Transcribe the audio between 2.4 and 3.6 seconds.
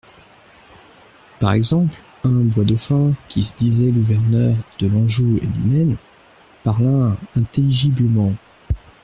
Boisdauphin, qui se